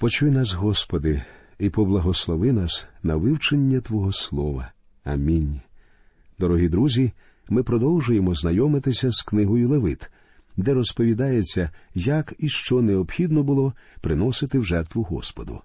[0.00, 1.22] Почуй нас, Господи,
[1.58, 4.72] і поблагослови нас на вивчення Твого Слова.
[5.04, 5.60] Амінь.
[6.38, 7.12] Дорогі друзі,
[7.48, 10.10] ми продовжуємо знайомитися з книгою Левит,
[10.56, 15.60] де розповідається, як і що необхідно було приносити в жертву Господу.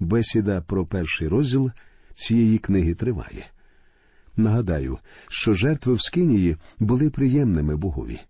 [0.00, 1.70] Бесіда про перший розділ
[2.14, 3.46] цієї книги триває.
[4.36, 4.98] Нагадаю,
[5.28, 8.20] що жертви в Скинії були приємними Богові.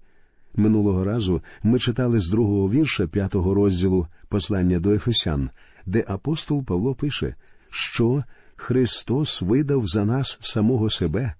[0.56, 5.50] Минулого разу ми читали з другого вірша п'ятого розділу послання до Ефесян,
[5.86, 7.34] де апостол Павло пише,
[7.70, 8.24] що
[8.56, 11.34] Христос видав за нас самого себе,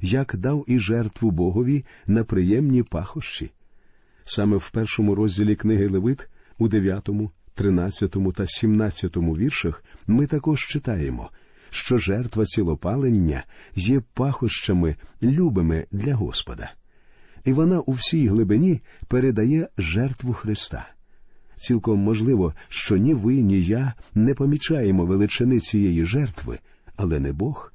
[0.00, 3.50] як дав і жертву Богові на приємні пахощі.
[4.24, 6.28] Саме в першому розділі книги Левит,
[6.58, 11.30] у дев'ятому, тринадцятому та сімнадцятому віршах, ми також читаємо,
[11.70, 13.44] що жертва цілопалення
[13.74, 16.70] є пахощами, любими для Господа
[17.44, 20.86] і вона у всій глибині передає жертву Христа.
[21.56, 26.58] Цілком можливо, що ні ви, ні я не помічаємо величини цієї жертви,
[26.96, 27.72] але не Бог.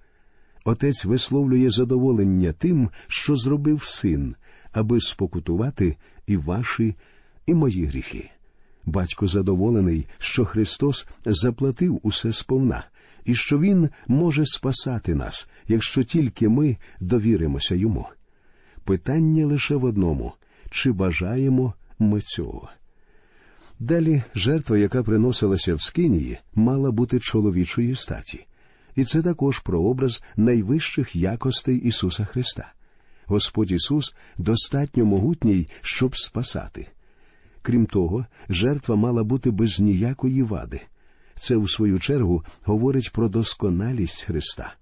[0.65, 4.35] Отець висловлює задоволення тим, що зробив син,
[4.71, 6.95] аби спокутувати і ваші,
[7.45, 8.29] і мої гріхи.
[8.85, 12.85] Батько задоволений, що Христос заплатив усе сповна,
[13.25, 18.07] і що Він може спасати нас, якщо тільки ми довіримося йому.
[18.85, 20.33] Питання лише в одному
[20.69, 22.69] чи бажаємо ми цього.
[23.79, 28.45] Далі жертва, яка приносилася в Скинії, мала бути чоловічої статі,
[28.95, 32.73] і це також прообраз найвищих якостей Ісуса Христа.
[33.25, 36.87] Господь Ісус достатньо могутній, щоб спасати.
[37.61, 40.81] Крім того, жертва мала бути без ніякої вади.
[41.35, 44.73] Це, у свою чергу, говорить про досконалість Христа.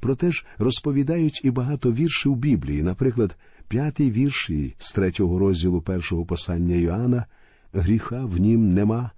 [0.00, 3.36] Проте ж розповідають і багато віршів Біблії, наприклад,
[3.68, 7.26] п'ятий вірш з третього розділу першого послання Йоанна
[7.72, 9.10] гріха в нім нема,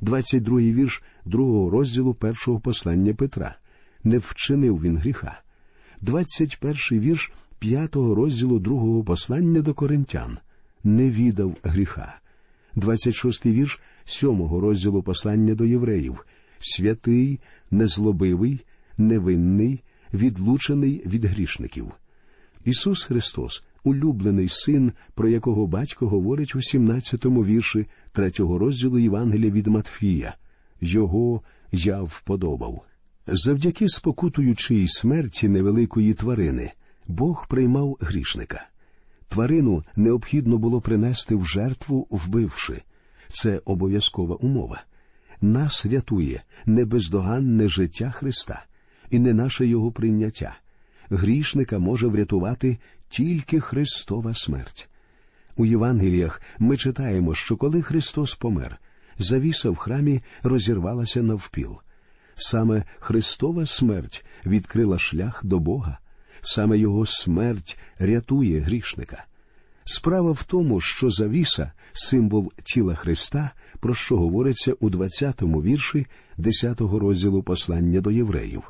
[0.00, 3.56] двадцять другий вірш другого розділу першого послання Петра.
[4.04, 5.40] Не вчинив він гріха.
[6.00, 10.38] Двадцять перший вірш п'ятого розділу другого послання до коринтян
[10.84, 12.14] не віддав гріха.
[12.74, 16.26] Двадцять шостий вірш сьомого розділу послання до євреїв
[16.58, 17.40] святий,
[17.70, 18.64] незлобивий,
[18.98, 19.80] невинний,
[20.14, 21.92] відлучений від грішників.
[22.64, 29.66] Ісус Христос, улюблений син, про якого батько говорить у 17-му вірші третього розділу Євангелія від
[29.66, 30.36] Матфія.
[30.80, 32.84] Його я вподобав.
[33.26, 36.72] Завдяки спокутуючій смерті невеликої тварини
[37.08, 38.68] Бог приймав грішника.
[39.28, 42.82] Тварину необхідно було принести в жертву, вбивши.
[43.28, 44.82] Це обов'язкова умова.
[45.40, 48.64] Нас рятує не бездоганне життя Христа
[49.12, 50.54] і не наше Його прийняття.
[51.10, 52.78] Грішника може врятувати
[53.08, 54.88] тільки Христова смерть.
[55.56, 58.78] У Євангеліях ми читаємо, що коли Христос помер,
[59.18, 61.78] завіса в храмі розірвалася навпіл.
[62.34, 65.98] Саме Христова смерть відкрила шлях до Бога,
[66.40, 69.24] саме Його смерть рятує грішника.
[69.84, 76.06] Справа в тому, що завіса символ тіла Христа, про що говориться у 20-му вірші
[76.38, 78.62] 10-го розділу послання до євреїв.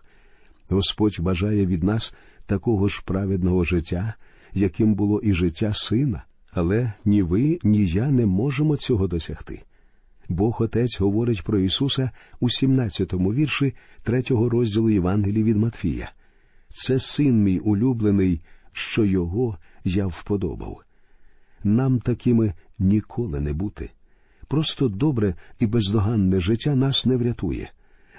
[0.68, 2.14] Господь бажає від нас
[2.46, 4.14] такого ж праведного життя,
[4.52, 9.62] яким було і життя сина, але ні ви, ні я не можемо цього досягти.
[10.28, 16.12] Бог Отець говорить про Ісуса у 17-му вірші третього розділу Євангелії від Матфія.
[16.68, 18.40] Це син мій улюблений,
[18.72, 20.82] що його я вподобав.
[21.64, 23.90] Нам такими ніколи не бути.
[24.48, 27.72] Просто добре і бездоганне життя нас не врятує.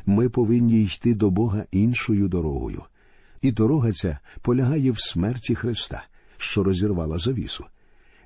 [0.05, 2.83] Ми повинні йти до Бога іншою дорогою.
[3.41, 6.03] І дорога ця полягає в смерті Христа
[6.43, 7.65] що розірвала завісу.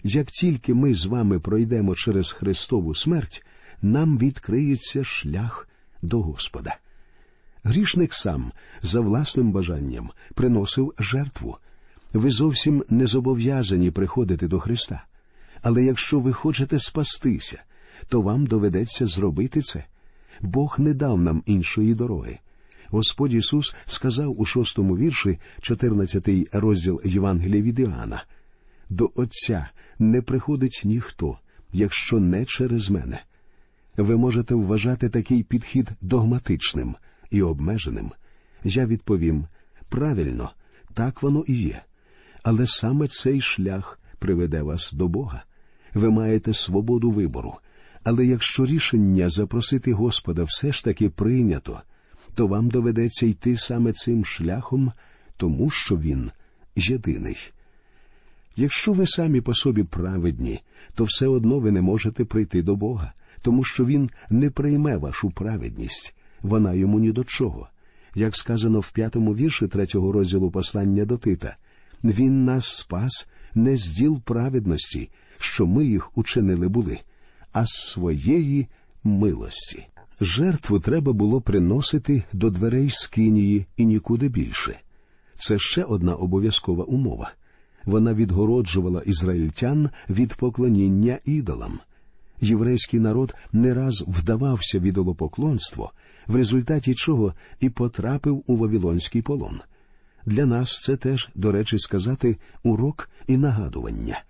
[0.04, 3.46] Як тільки ми з вами пройдемо через Христову смерть,
[3.82, 5.68] нам відкриється шлях
[6.02, 6.78] до Господа.
[7.64, 8.52] Грішник сам
[8.82, 11.58] за власним бажанням приносив жертву.
[12.14, 15.04] Ви зовсім не зобов'язані приходити до Христа.
[15.62, 17.64] Але якщо ви хочете спастися,
[18.10, 19.84] то вам доведеться зробити це.
[20.42, 22.40] Бог не дав нам іншої дороги.
[22.90, 28.24] Господь Ісус сказав у шостому вірші, 14 розділ Євангелія від Іоанна,
[28.90, 29.70] до Отця
[30.00, 31.38] не приходить ніхто,
[31.74, 33.22] якщо не через мене.
[33.98, 36.96] Ви можете вважати такий підхід догматичним
[37.32, 38.12] і обмеженим.
[38.64, 39.48] Я відповім
[39.90, 40.52] правильно,
[40.94, 41.82] так воно і є.
[42.44, 45.44] Але саме цей шлях приведе вас до Бога.
[45.94, 47.54] Ви маєте свободу вибору.
[48.10, 51.82] Але якщо рішення запросити Господа все ж таки прийнято,
[52.36, 54.92] то вам доведеться йти саме цим шляхом,
[55.38, 56.32] тому що він
[56.76, 57.38] єдиний.
[58.56, 60.60] Якщо ви самі по собі праведні,
[60.96, 65.30] то все одно ви не можете прийти до Бога, тому що він не прийме вашу
[65.30, 67.68] праведність, вона йому ні до чого.
[68.16, 71.56] Як сказано в п'ятому вірші третього розділу послання до Тита,
[72.04, 77.00] він нас спас не з діл праведності, що ми їх учинили були,
[77.58, 78.68] а з своєї
[79.04, 79.88] милості.
[80.22, 84.80] Жертву треба було приносити до дверей скинії і нікуди більше.
[85.36, 87.32] Це ще одна обов'язкова умова.
[87.86, 91.80] Вона відгороджувала ізраїльтян від поклоніння ідолам.
[92.42, 95.92] Єврейський народ не раз вдавався в ідолопоклонство,
[96.28, 99.60] в результаті чого і потрапив у Вавилонський полон.
[100.26, 104.24] Для нас це теж, до речі, сказати урок і нагадування.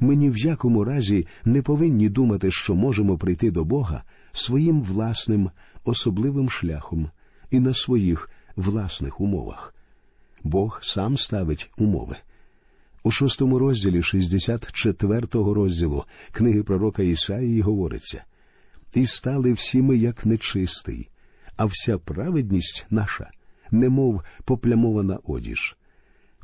[0.00, 4.02] Ми ні в якому разі не повинні думати, що можемо прийти до Бога
[4.32, 5.50] своїм власним
[5.84, 7.10] особливим шляхом
[7.50, 9.74] і на своїх власних умовах.
[10.44, 12.16] Бог сам ставить умови.
[13.02, 18.24] У шостому розділі 64-го розділу книги пророка Ісаїї говориться
[18.94, 21.08] І стали всі ми, як нечистий,
[21.56, 23.30] а вся праведність наша,
[23.70, 25.76] немов поплямована одіж.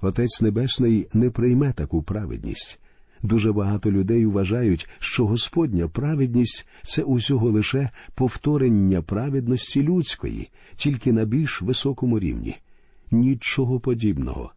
[0.01, 2.81] Отець Небесний не прийме таку праведність.
[3.25, 11.25] Дуже багато людей вважають, що Господня праведність це усього лише повторення праведності людської, тільки на
[11.25, 12.57] більш високому рівні.
[13.11, 14.53] Нічого подібного.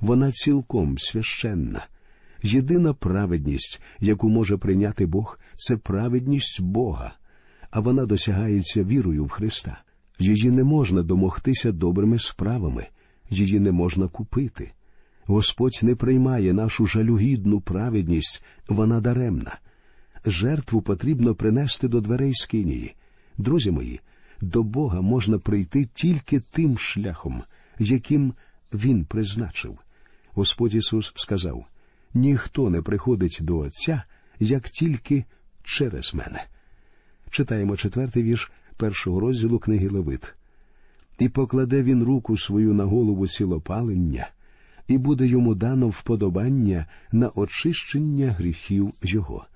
[0.00, 1.86] Вона цілком священна.
[2.42, 7.12] Єдина праведність, яку може прийняти Бог, це праведність Бога,
[7.70, 9.82] а вона досягається вірою в Христа.
[10.18, 12.86] Її не можна домогтися добрими справами,
[13.30, 14.72] її не можна купити.
[15.30, 19.58] Господь не приймає нашу жалюгідну праведність, вона даремна.
[20.26, 22.94] Жертву потрібно принести до дверей скинії.
[23.38, 24.00] Друзі мої,
[24.40, 27.42] до Бога можна прийти тільки тим шляхом,
[27.78, 28.34] яким
[28.74, 29.78] Він призначив.
[30.34, 31.66] Господь Ісус сказав:
[32.14, 34.02] ніхто не приходить до Отця,
[34.40, 35.24] як тільки
[35.62, 36.44] через мене.
[37.30, 40.34] Читаємо четвертий вірш першого розділу книги Левит.
[41.18, 44.28] І покладе він руку свою на голову цілопалення,
[44.88, 49.46] і буде йому дано вподобання на очищення гріхів його.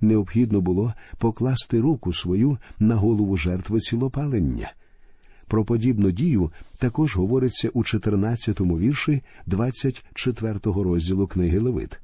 [0.00, 4.72] Необхідно було покласти руку свою на голову жертви цілопалення.
[5.46, 12.00] Про подібну дію також говориться у 14-му вірші 24-го розділу книги Левит.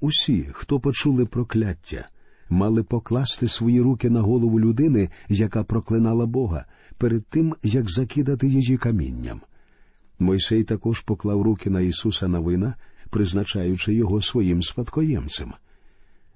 [0.00, 2.08] Усі, хто почули прокляття,
[2.50, 6.64] мали покласти свої руки на голову людини, яка проклинала Бога,
[6.98, 9.40] перед тим як закидати її камінням.
[10.18, 12.74] Мойсей також поклав руки на Ісуса Навина,
[13.10, 15.52] призначаючи його своїм спадкоємцем.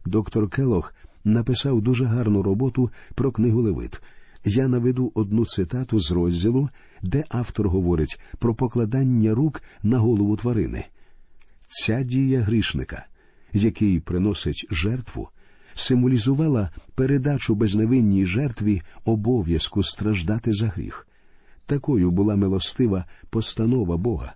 [0.07, 0.95] Доктор Келох
[1.25, 4.03] написав дуже гарну роботу про книгу Левит.
[4.45, 6.69] Я наведу одну цитату з розділу,
[7.03, 10.85] де автор говорить про покладання рук на голову тварини.
[11.69, 13.07] Ця дія грішника,
[13.53, 15.29] який приносить жертву,
[15.75, 21.07] символізувала передачу безневинній жертві обов'язку страждати за гріх.
[21.73, 24.35] Такою була милостива постанова Бога.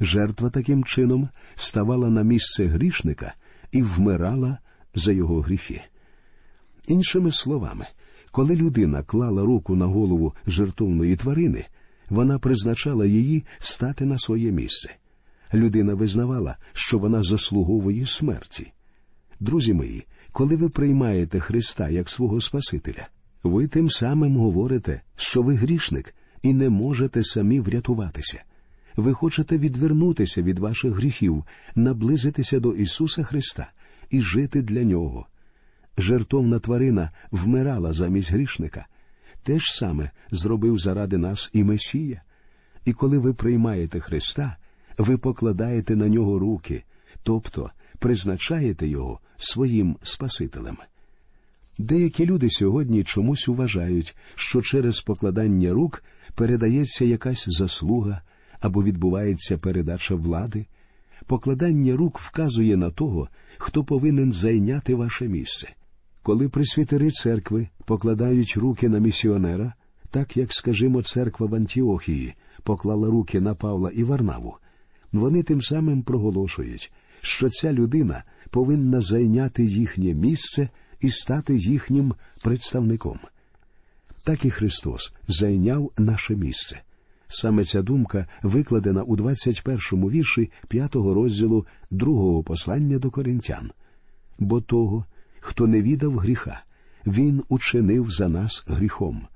[0.00, 3.34] Жертва таким чином ставала на місце грішника
[3.72, 4.58] і вмирала
[4.94, 5.82] за його гріхи.
[6.88, 7.86] Іншими словами,
[8.32, 11.66] коли людина клала руку на голову жертовної тварини,
[12.10, 14.94] вона призначала її стати на своє місце.
[15.54, 18.72] Людина визнавала, що вона заслуговує смерті.
[19.40, 23.08] Друзі мої, коли ви приймаєте Христа як свого Спасителя,
[23.42, 28.42] ви тим самим говорите, що ви грішник і не можете самі врятуватися.
[28.96, 31.44] Ви хочете відвернутися від ваших гріхів,
[31.74, 33.70] наблизитися до Ісуса Христа
[34.10, 35.26] і жити для Нього.
[35.98, 38.86] Жертовна тварина вмирала замість грішника.
[39.42, 42.22] Те ж саме зробив заради нас і Месія.
[42.84, 44.56] І коли ви приймаєте Христа,
[44.98, 46.84] ви покладаєте на нього руки,
[47.22, 50.76] тобто призначаєте Його своїм Спасителем.
[51.78, 56.02] Деякі люди сьогодні чомусь вважають, що через покладання рук
[56.34, 58.22] передається якась заслуга
[58.60, 60.66] або відбувається передача влади.
[61.26, 65.68] Покладання рук вказує на того, хто повинен зайняти ваше місце.
[66.22, 69.74] Коли присвітери церкви покладають руки на місіонера,
[70.10, 74.56] так як, скажімо, церква в Антіохії поклала руки на Павла і Варнаву,
[75.12, 80.68] вони тим самим проголошують, що ця людина повинна зайняти їхнє місце
[81.00, 83.18] і стати їхнім представником.
[84.24, 86.82] Так і Христос зайняв наше місце.
[87.28, 93.70] Саме ця думка викладена у 21-му вірші 5-го розділу другого послання до коринтян.
[94.38, 95.04] Бо того,
[95.40, 96.62] хто не віддав гріха,
[97.06, 99.26] він учинив за нас гріхом.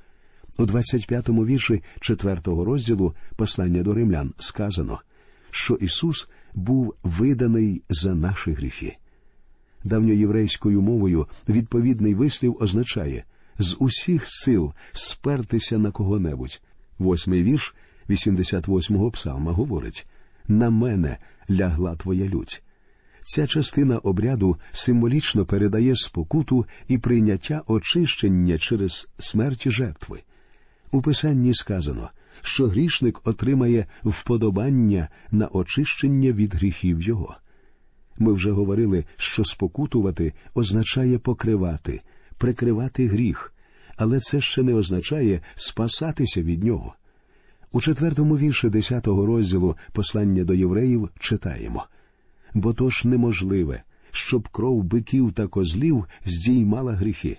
[0.59, 5.01] У 25-му вірші 4-го розділу послання до римлян сказано,
[5.51, 8.97] що Ісус був виданий за наші гріхи.
[9.85, 13.25] Давньоєврейською мовою відповідний вислів означає
[13.59, 16.61] з усіх сил спертися на кого-небудь.
[16.99, 17.75] Восьмий вірш
[18.09, 20.07] 88-го псалма говорить
[20.49, 21.19] На мене
[21.51, 22.63] лягла твоя лють.
[23.23, 30.23] Ця частина обряду символічно передає спокуту і прийняття очищення через смерті жертви.
[30.93, 32.11] У писанні сказано,
[32.43, 37.37] що грішник отримає вподобання на очищення від гріхів його.
[38.19, 42.03] Ми вже говорили, що спокутувати означає покривати,
[42.39, 43.53] прикривати гріх,
[43.97, 46.95] але це ще не означає спасатися від нього.
[47.73, 51.85] У четвертому вірші десятого розділу послання до євреїв читаємо
[52.57, 57.39] бо то ж неможливе, щоб кров биків та козлів здіймала гріхи.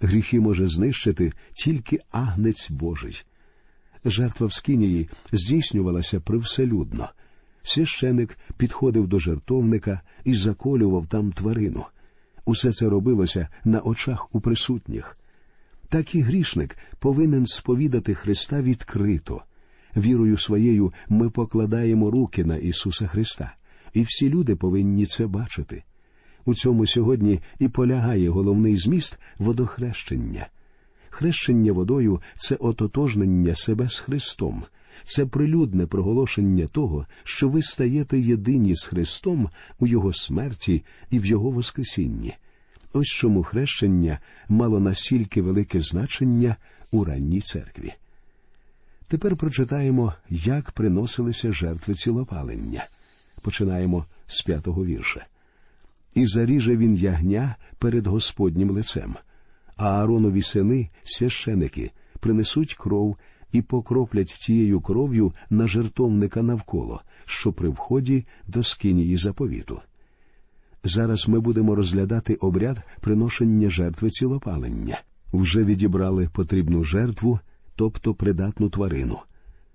[0.00, 3.24] Гріхи може знищити тільки агнець Божий.
[4.04, 7.08] Жертва в Скинії здійснювалася привселюдно.
[7.62, 11.84] Священик підходив до жертовника і заколював там тварину.
[12.46, 15.18] Усе це робилося на очах у присутніх.
[15.88, 19.42] Так і грішник повинен сповідати Христа відкрито.
[19.96, 23.54] Вірою своєю ми покладаємо руки на Ісуса Христа,
[23.94, 25.82] і всі люди повинні це бачити.
[26.44, 30.46] У цьому сьогодні і полягає головний зміст водохрещення.
[31.10, 34.64] Хрещення водою це ототожнення себе з Христом,
[35.04, 39.48] це прилюдне проголошення того, що ви стаєте єдині з Христом
[39.78, 42.34] у Його смерті і в Його Воскресінні.
[42.92, 46.56] Ось чому хрещення мало настільки велике значення
[46.90, 47.92] у ранній церкві.
[49.08, 52.84] Тепер прочитаємо, як приносилися жертви цілопалення.
[53.42, 55.26] Починаємо з п'ятого вірша.
[56.14, 59.14] І заріже він ягня перед Господнім лицем,
[59.76, 63.16] а Ааронові сини, священики, принесуть кров
[63.56, 69.80] і покроплять тією кров'ю на жертовника навколо, що при вході до скинії заповіту.
[70.84, 75.00] Зараз ми будемо розглядати обряд приношення жертви цілопалення.
[75.32, 77.40] Вже відібрали потрібну жертву,
[77.76, 79.18] тобто придатну тварину.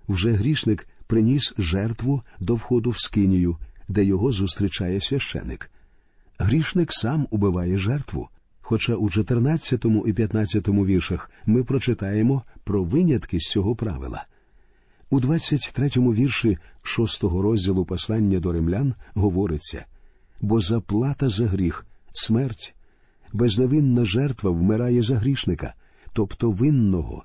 [0.07, 3.57] Вже грішник приніс жертву до входу в скинію,
[3.87, 5.71] де його зустрічає священик.
[6.39, 8.29] Грішник сам убиває жертву.
[8.61, 14.25] Хоча у 14 і 15 віршах ми прочитаємо про винятки з цього правила.
[15.09, 19.85] У 23 вірші 6 розділу послання до римлян говориться
[20.41, 22.75] бо заплата за гріх смерть,
[23.33, 25.73] безневинна жертва вмирає за грішника,
[26.13, 27.23] тобто винного.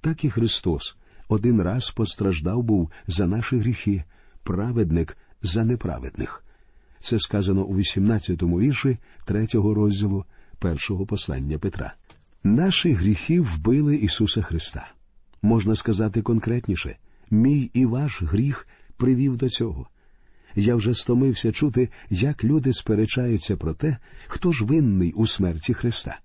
[0.00, 0.96] Так і Христос
[1.28, 4.04] один раз постраждав був за наші гріхи,
[4.42, 6.44] праведник за неправедних.
[6.98, 10.24] Це сказано у 18-му вірші 3-го розділу
[10.58, 11.94] першого послання Петра.
[12.44, 14.88] Наші гріхи вбили Ісуса Христа.
[15.42, 16.96] Можна сказати конкретніше,
[17.30, 19.86] мій і ваш гріх привів до цього.
[20.54, 23.96] Я вже стомився чути, як люди сперечаються про те,
[24.26, 26.18] хто ж винний у смерті Христа.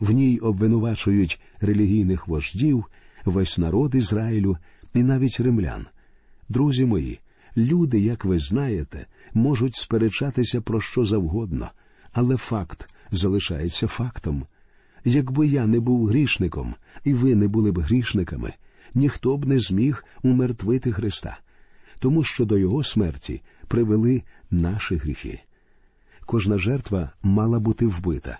[0.00, 2.84] В ній обвинувачують релігійних вождів,
[3.24, 4.58] весь народ Ізраїлю
[4.94, 5.86] і навіть римлян.
[6.48, 7.20] Друзі мої,
[7.56, 11.70] люди, як ви знаєте, можуть сперечатися про що завгодно,
[12.12, 14.46] але факт залишається фактом.
[15.04, 18.52] Якби я не був грішником, і ви не були б грішниками,
[18.94, 21.38] ніхто б не зміг умертвити Христа,
[21.98, 25.40] тому що до Його смерті привели наші гріхи.
[26.26, 28.38] Кожна жертва мала бути вбита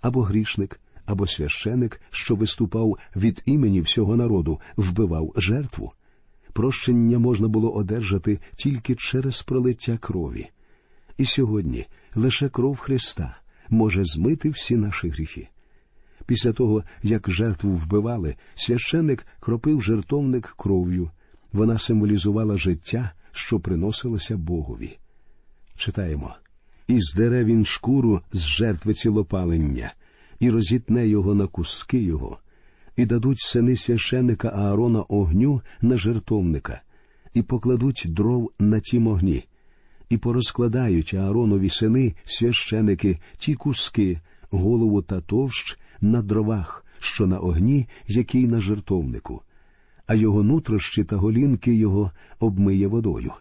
[0.00, 5.92] або грішник, або священик, що виступав від імені всього народу, вбивав жертву.
[6.52, 10.46] Прощення можна було одержати тільки через пролиття крові.
[11.18, 13.36] І сьогодні лише кров Христа
[13.68, 15.48] може змити всі наші гріхи.
[16.26, 21.10] Після того, як жертву вбивали, священник кропив жертовник кров'ю.
[21.52, 24.98] Вона символізувала життя, що приносилося Богові.
[25.76, 26.34] Читаємо
[26.88, 29.94] і здере він шкуру з жертви цілопалення,
[30.40, 32.38] і розітне його на куски його,
[32.96, 36.82] і дадуть сини священика Аарона огню на жертовника,
[37.34, 39.44] і покладуть дров на тім огні,
[40.10, 47.88] і порозкладають Ааронові сини священики ті куски, голову та товщ на дровах, що на огні,
[48.06, 49.42] який на жертовнику
[50.06, 53.32] а його нутрощі та голінки його обмиє водою.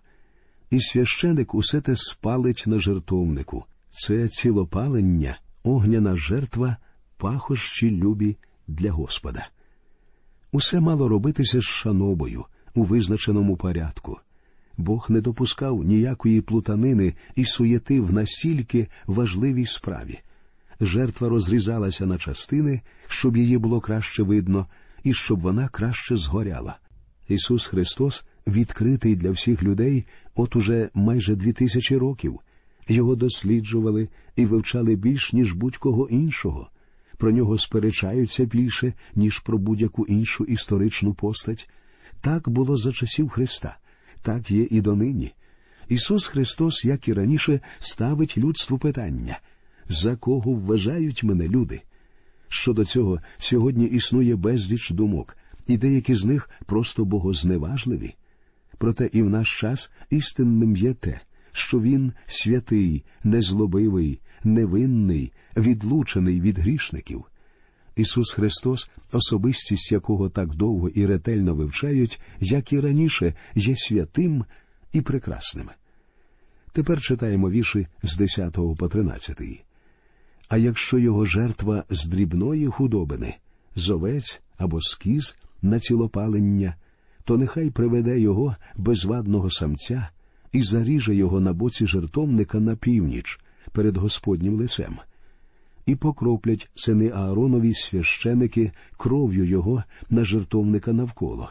[0.70, 3.66] І священик усе те спалить на жертовнику.
[3.90, 6.78] Це цілопалення, огняна жертва,
[7.18, 9.48] пахощі любі для Господа.
[10.52, 12.46] Усе мало робитися з шанобою
[12.76, 14.18] у визначеному порядку.
[14.78, 20.20] Бог не допускав ніякої плутанини і суєти в настільки важливій справі.
[20.82, 24.68] Жертва розрізалася на частини, щоб її було краще видно,
[25.04, 26.78] і щоб вона краще згоряла.
[27.28, 32.40] Ісус Христос відкритий для всіх людей от уже майже дві тисячі років.
[32.88, 36.70] Його досліджували і вивчали більш ніж будь-кого іншого.
[37.18, 41.70] про нього сперечаються більше, ніж про будь-яку іншу історичну постать.
[42.22, 43.78] Так було за часів Христа,
[44.22, 45.34] так є і донині.
[45.90, 49.40] Ісус Христос, як і раніше, ставить людству питання
[49.90, 51.82] за кого вважають мене люди?
[52.48, 55.38] Щодо цього, сьогодні існує безліч думок,
[55.68, 58.16] і деякі з них просто богозневажливі.
[58.78, 61.20] Проте і в наш час істинним є те,
[61.52, 67.26] що він святий, незлобивий, невинний, відлучений від грішників.
[67.96, 74.46] Ісус Христос, особистість якого так довго і ретельно вивчають, як і раніше, є святим
[74.94, 75.70] і прекрасним.
[76.72, 79.42] Тепер читаємо вірші з 10 по 13.
[80.50, 83.36] А якщо його жертва з дрібної худобини,
[83.76, 86.76] з овець або скіз на цілопалення,
[87.24, 90.10] то нехай приведе його безвадного самця
[90.52, 93.40] і заріже його на боці жертовника на північ
[93.72, 95.00] перед Господнім лицем,
[95.86, 101.50] і покроплять сини Ааронові священики кров'ю його на жертовника навколо,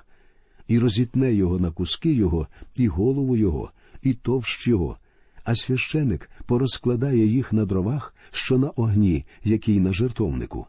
[0.68, 3.70] і розітне його на куски його, і голову його,
[4.02, 4.96] і товщ його,
[5.44, 10.66] а священик порозкладає їх на дровах, що на огні, який на жертовнику,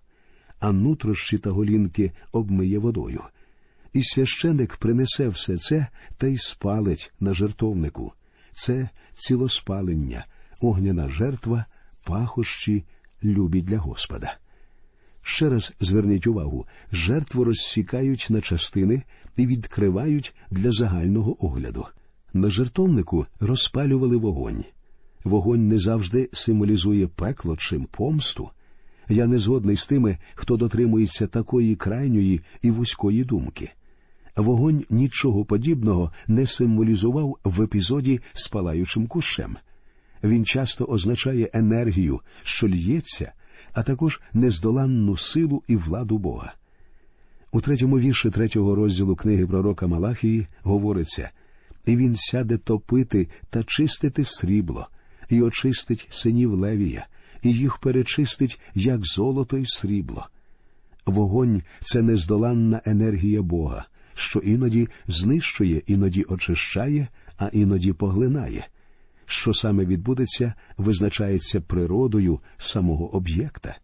[0.60, 3.22] а нутрощі та голінки обмиє водою.
[3.94, 5.88] І священик принесе все це
[6.18, 8.13] та й спалить на жертовнику.
[8.53, 10.25] Це цілоспалення,
[10.62, 11.65] огняна жертва,
[12.06, 12.84] пахощі,
[13.24, 14.38] любі для Господа.
[15.22, 19.03] Ще раз зверніть увагу, жертву розсікають на частини
[19.38, 21.86] і відкривають для загального огляду.
[22.34, 24.63] На жертовнику розпалювали вогонь.
[25.24, 28.50] Вогонь не завжди символізує пекло чи помсту.
[29.10, 33.72] Я не згодний з тими, хто дотримується такої крайньої і вузької думки.
[34.36, 39.58] Вогонь нічого подібного не символізував в епізоді з палаючим кущем.
[40.24, 43.32] Він часто означає енергію, що л'ється,
[43.74, 46.54] а також нездоланну силу і владу Бога.
[47.52, 51.30] У третьому вірші третього розділу книги пророка Малахії говориться
[51.86, 54.88] і він сяде топити та чистити срібло,
[55.30, 57.08] і очистить синів Левія,
[57.41, 60.28] і їх перечистить, як золото й срібло.
[61.06, 68.67] Вогонь це нездоланна енергія Бога, що іноді знищує, іноді очищає, а іноді поглинає.
[69.26, 73.78] Що саме відбудеться, визначається природою самого об'єкта.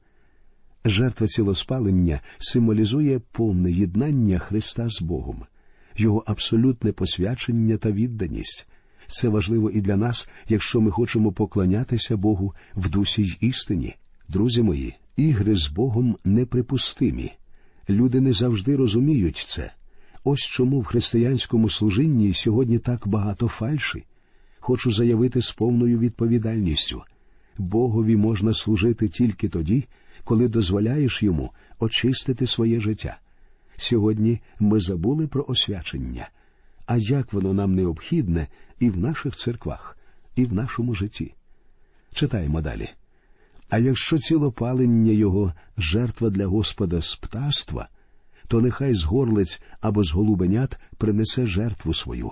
[0.86, 5.46] Жертва цілоспалення символізує повне єднання Христа з Богом,
[6.00, 8.68] Його абсолютне посвячення та відданість.
[9.08, 13.96] Це важливо і для нас, якщо ми хочемо поклонятися Богу в дусі й істині.
[14.28, 17.32] Друзі мої, ігри з Богом неприпустимі.
[17.90, 19.72] Люди не завжди розуміють це.
[20.24, 24.04] Ось чому в християнському служінні сьогодні так багато фальші.
[24.60, 27.04] Хочу заявити з повною відповідальністю
[27.58, 29.86] Богові можна служити тільки тоді,
[30.24, 33.18] коли дозволяєш йому очистити своє життя.
[33.80, 36.30] Сьогодні ми забули про освячення
[36.90, 38.48] а як воно нам необхідне
[38.80, 39.98] і в наших церквах,
[40.36, 41.34] і в нашому житті.
[42.14, 42.90] Читаємо далі.
[43.70, 47.90] А якщо цілопалення його жертва для Господа з птаства,
[48.48, 52.32] то нехай з горлиць або з голубенят принесе жертву свою,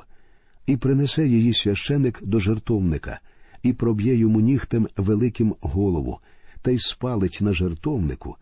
[0.65, 3.19] і принесе її священик до жертовника,
[3.63, 6.19] і проб'є йому нігтем великим голову,
[6.61, 8.35] та й спалить на жертовнику,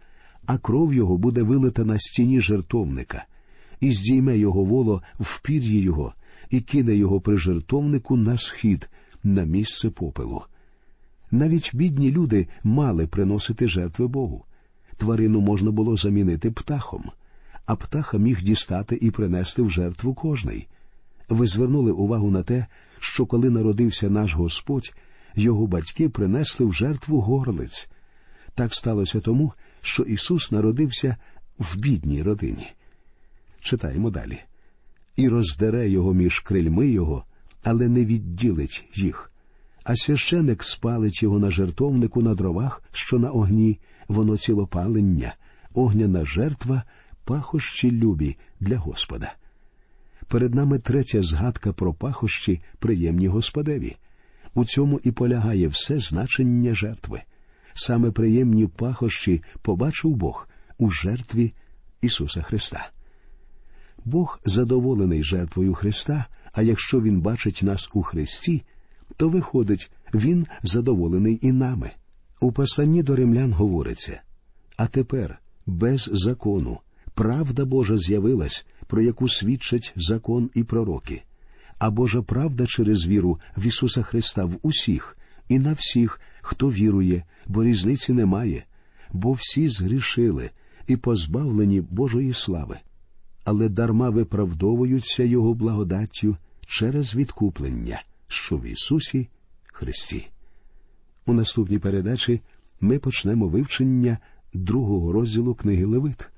[0.48, 3.26] а кров його буде вилита на стіні жертовника
[3.80, 6.14] і здійме його воло в пір'ї його,
[6.50, 8.90] і кине його при жертовнику на схід,
[9.24, 10.44] на місце попелу.
[11.32, 14.46] Навіть бідні люди мали приносити жертви Богу.
[14.98, 17.12] Тварину можна було замінити птахом,
[17.66, 20.68] а птаха міг дістати і принести в жертву кожний.
[21.30, 22.66] Ви звернули увагу на те,
[23.00, 24.94] що коли народився наш Господь,
[25.36, 27.90] його батьки принесли в жертву горлиць.
[28.56, 29.54] Так сталося тому,
[29.86, 31.16] що Ісус народився
[31.60, 32.68] в бідній родині.
[33.62, 34.40] Читаємо далі.
[35.16, 37.26] І роздере його між крильми його,
[37.64, 39.32] але не відділить їх.
[39.84, 45.36] А священик спалить його на жертовнику на дровах, що на огні, воно цілопалення,
[45.74, 46.84] огняна жертва,
[47.24, 49.34] пахощі любі для Господа.
[50.28, 53.96] Перед нами третя згадка про пахощі, приємні Господеві.
[54.54, 57.22] У цьому і полягає все значення жертви.
[57.78, 61.54] Саме приємні пахощі побачив Бог у жертві
[62.02, 62.90] Ісуса Христа.
[64.06, 68.64] Бог задоволений жертвою Христа, а якщо Він бачить нас у Христі,
[69.18, 71.92] то виходить, Він задоволений і нами.
[72.40, 74.22] У посланні до римлян говориться
[74.78, 76.82] а тепер, без закону,
[77.14, 81.24] правда Божа з'явилась, про яку свідчать закон і пророки,
[81.78, 85.18] а Божа правда через віру в Ісуса Христа в усіх
[85.50, 88.66] і на всіх, хто вірує, бо різниці немає,
[89.14, 90.50] бо всі згрішили
[90.88, 92.78] і позбавлені Божої слави,
[93.44, 99.28] але дарма виправдовуються Його благодаттю через відкуплення, що в Ісусі
[99.66, 100.28] Христі.
[101.26, 102.42] У наступній передачі
[102.82, 104.18] ми почнемо вивчення
[104.54, 106.30] другого розділу книги Левит.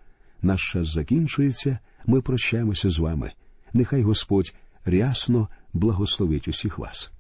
[0.42, 3.32] Наш час закінчується, ми прощаємося з вами.
[3.74, 4.54] Нехай Господь
[4.86, 7.12] рясно благословить усіх вас.